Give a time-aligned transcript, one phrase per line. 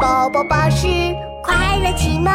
[0.00, 0.86] 宝宝巴士
[1.42, 2.32] 快乐启蒙。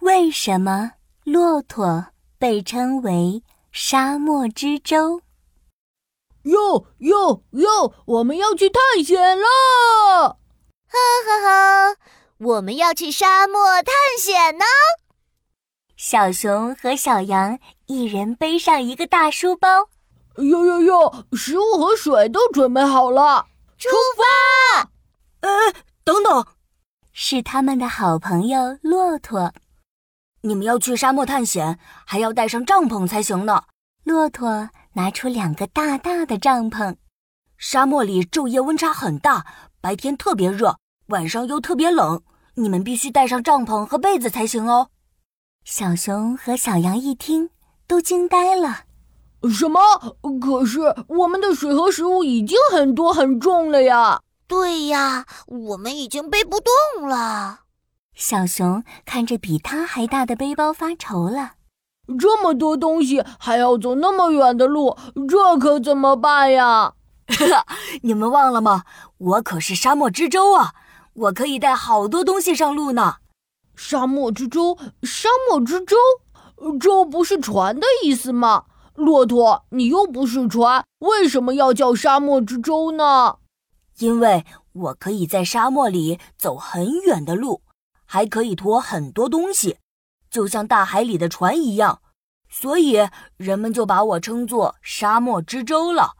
[0.00, 0.92] 为什么
[1.24, 2.06] 骆驼
[2.38, 5.20] 被称为沙漠之舟？
[6.44, 7.94] 哟哟哟！
[8.06, 10.38] 我们要去探险了！
[10.88, 11.96] 呵呵呵，
[12.38, 14.64] 我们要去沙漠探险呢。
[15.96, 19.88] 小熊和小羊一人背上一个大书包。
[20.38, 21.26] 哟哟哟！
[21.34, 23.46] 食物和水都准备好了，
[23.78, 24.90] 出发！
[25.42, 25.48] 呃，
[26.04, 26.46] 等等，
[27.12, 29.52] 是他们的好朋友骆驼。
[30.42, 33.64] 你们要去沙漠探险，还要带上帐篷才行呢。
[34.04, 36.96] 骆驼拿出两个大大的帐篷。
[37.58, 39.44] 沙漠里昼夜温差很大，
[39.80, 40.76] 白天特别热，
[41.08, 42.22] 晚上又特别冷，
[42.54, 44.90] 你们必须带上帐篷和被子才行哦。
[45.64, 47.50] 小熊和小羊一听，
[47.86, 48.84] 都惊呆了。
[49.52, 49.80] 什么？
[50.40, 54.20] 可是我们的水和食物已经很多很重了呀！
[54.52, 57.60] 对呀，我们已经背不动了。
[58.14, 61.52] 小熊看着比他还大的背包发愁了。
[62.18, 64.94] 这么多东西，还要走那么远的路，
[65.26, 66.92] 这可怎么办呀？
[68.04, 68.84] 你们忘了吗？
[69.16, 70.74] 我可是沙漠之舟啊！
[71.14, 73.16] 我可以带好多东西上路呢。
[73.74, 75.96] 沙漠之舟，沙漠之舟，
[76.78, 78.64] 舟不是船的意思吗？
[78.96, 83.36] 骆驼，你又不是船，为什么要叫沙漠之舟呢？
[83.98, 87.62] 因为我可以在沙漠里走很远的路，
[88.04, 89.78] 还可以驮很多东西，
[90.30, 92.00] 就像大海里的船一样，
[92.48, 96.12] 所以人们就把我称作沙漠之舟了。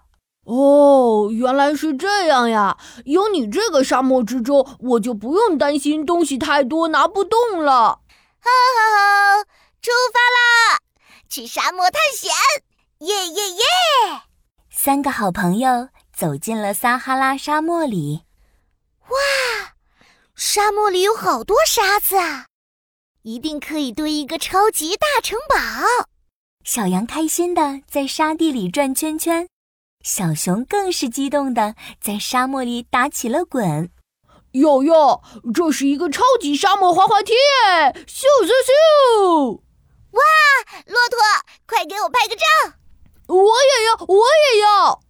[0.44, 2.76] 哦，原来是这样呀！
[3.04, 8.00] 有你这个沙漠之舟，我就不用担心东西太多拿不动了。
[8.40, 9.44] 哈哈哈，
[9.80, 10.80] 出发啦！
[11.28, 12.30] 去沙漠探险，
[12.98, 13.62] 耶耶耶！
[14.68, 15.88] 三个好朋友
[16.22, 18.22] 走进了撒哈拉沙漠里。
[19.08, 19.74] 哇，
[20.36, 22.46] 沙漠里有好多沙子啊，
[23.22, 26.06] 一定可以堆一个超级大城堡。
[26.62, 29.48] 小羊开心的在沙地里转圈圈，
[30.04, 33.90] 小熊更是激动的在沙漠里打起了滚。
[34.52, 37.32] 哟哟，这是一个超级沙漠滑滑梯！
[38.06, 39.60] 咻咻咻！
[40.12, 40.22] 哇，
[40.86, 41.18] 骆驼，
[41.66, 42.44] 快给我拍个照！
[43.26, 45.02] 我也要，我也要。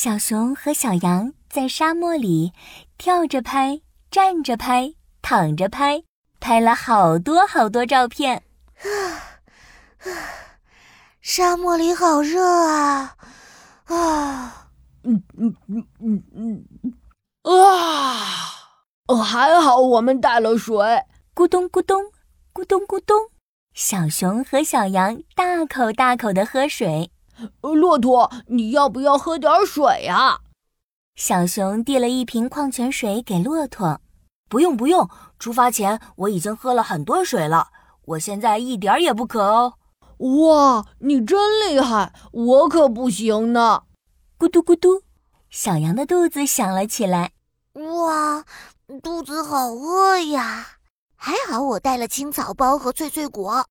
[0.00, 2.52] 小熊和小羊在沙漠里
[2.98, 3.80] 跳着拍，
[4.12, 6.04] 站着拍，躺着拍，
[6.38, 8.44] 拍了好多好多照片。
[8.84, 10.06] 啊
[11.20, 13.16] 沙漠里好热啊！
[13.86, 14.68] 啊，
[15.02, 16.64] 嗯嗯嗯嗯嗯，
[17.42, 18.70] 啊！
[19.08, 20.76] 哦，还好我们带了水。
[21.34, 22.04] 咕咚咕咚，
[22.54, 23.16] 咕咚咕咚。
[23.74, 27.10] 小熊和小羊大口大口的喝水。
[27.60, 30.40] 骆驼，你要不要喝点水呀？
[31.16, 34.00] 小熊递了一瓶矿泉水给骆驼。
[34.48, 37.68] 不用不用，出发前我已经喝了很多水了，
[38.04, 39.74] 我现在一点也不渴哦。
[40.18, 41.38] 哇，你真
[41.68, 43.82] 厉害，我可不行呢。
[44.38, 45.02] 咕嘟咕嘟，
[45.50, 47.32] 小羊的肚子响了起来。
[47.74, 48.44] 哇，
[49.02, 50.66] 肚子好饿呀！
[51.14, 53.66] 还好我带了青草包和脆脆果，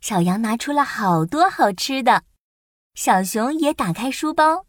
[0.00, 2.24] 小羊拿出了好多好吃的，
[3.00, 4.66] 小熊也打开书包，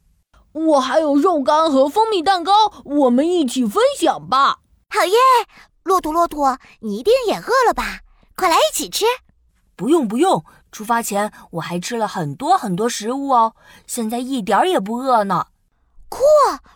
[0.52, 2.52] 我还有肉干和蜂蜜蛋糕，
[2.86, 4.60] 我们一起分享吧！
[4.88, 5.18] 好耶！
[5.82, 8.02] 骆驼骆驼，你一定也饿了吧？
[8.36, 9.04] 快来一起吃！
[9.76, 13.56] 不用不用，出发前我还吃了很多很多食物哦，
[13.88, 15.48] 现在一点也不饿呢。
[16.08, 16.20] 酷，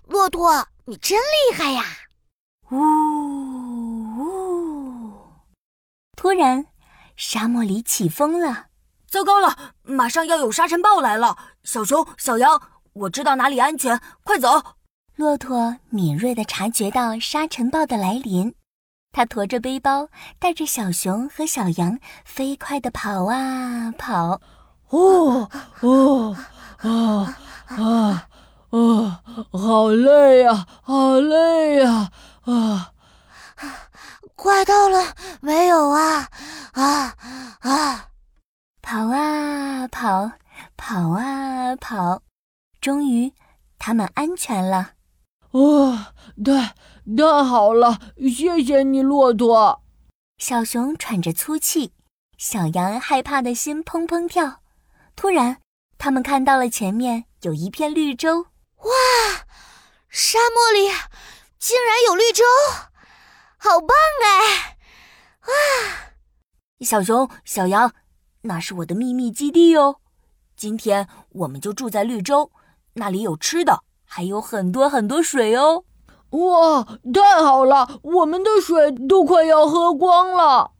[0.07, 1.83] 骆驼，你真厉害呀！
[2.71, 2.79] 呜
[4.17, 5.13] 呜。
[6.17, 6.65] 突然，
[7.15, 8.69] 沙漠里起风了！
[9.13, 11.37] 糟糕了，马上要有沙尘暴来了！
[11.63, 12.59] 小熊、小羊，
[12.93, 14.59] 我知道哪里安全，快走！
[15.17, 18.55] 骆驼敏锐地察觉到沙尘暴的来临，
[19.11, 20.07] 他驮着背包，
[20.39, 24.41] 带着小熊和小羊飞快地跑啊跑！
[24.89, 25.47] 哦
[25.81, 26.35] 哦
[26.77, 27.37] 啊
[27.67, 28.27] 啊
[28.71, 29.21] 啊！
[29.51, 32.09] 好累呀，好累呀！
[32.45, 32.53] 啊
[33.57, 33.69] 啊！
[34.33, 36.27] 快到了没有啊？
[36.71, 37.13] 啊
[37.59, 38.07] 啊！
[38.93, 40.33] 跑啊跑，
[40.77, 42.21] 跑啊跑，
[42.79, 43.33] 终于
[43.79, 44.91] 他们安全了。
[45.49, 46.13] 哦，
[46.45, 46.75] 太
[47.17, 47.99] 太好了！
[48.19, 49.81] 谢谢你，骆驼。
[50.37, 51.95] 小熊喘着粗气，
[52.37, 54.61] 小羊害怕的心砰砰跳。
[55.15, 55.57] 突然，
[55.97, 58.45] 他们看到了前面有一片绿洲。
[58.77, 58.91] 哇！
[60.07, 60.89] 沙漠里
[61.57, 62.43] 竟然有绿洲！
[63.57, 63.89] 好棒
[64.23, 64.77] 哎！
[65.39, 66.13] 啊，
[66.81, 67.91] 小熊、小羊，
[68.43, 69.97] 那是我的秘密基地哦。
[70.55, 72.51] 今天我们就住在绿洲，
[72.93, 75.85] 那里有吃的，还有很多很多水哦。
[76.29, 77.99] 哇，太好了！
[78.01, 80.71] 我们的水都快要喝光了。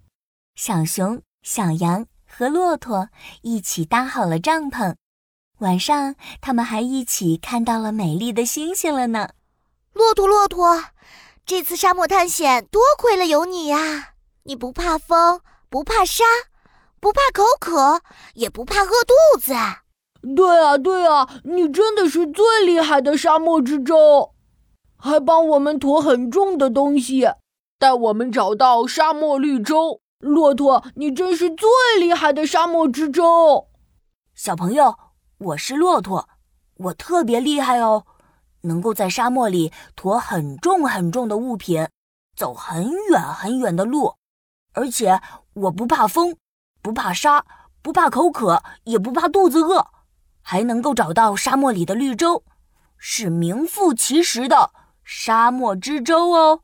[0.56, 3.10] 小熊、小羊和骆驼
[3.42, 4.96] 一起搭好了帐篷，
[5.60, 9.30] 晚上他们还一起看到了美丽的星星了呢。
[9.94, 10.84] 骆驼，骆驼，
[11.46, 14.16] 这次沙漠探险多亏了有你呀！
[14.44, 16.24] 你不怕风，不怕沙，
[17.04, 18.02] 不怕口渴，
[18.34, 19.54] 也不怕饿肚子。
[20.38, 24.32] 对啊，对啊，你真的是最厉害的沙漠之舟。
[24.96, 27.30] 还帮我们驮很重的东西，
[27.78, 30.00] 带我们找到沙漠绿洲。
[30.20, 31.68] 骆驼，你真是最
[32.00, 33.68] 厉害的沙漠之舟。
[34.34, 34.96] 小朋友，
[35.40, 36.30] 我是骆驼，
[36.78, 38.06] 我特别厉害哦，
[38.62, 41.86] 能够在沙漠里驮很重很重的物品，
[42.34, 44.16] 走很远很远的路，
[44.74, 45.20] 而且
[45.54, 46.38] 我不怕风，
[46.84, 47.46] 不怕沙，
[47.82, 49.88] 不怕口渴，也不怕肚子饿，
[50.42, 52.44] 还能够找到沙漠里的绿洲，
[52.98, 54.72] 是名副其实的。
[55.06, 56.60] 沙漠之舟哦。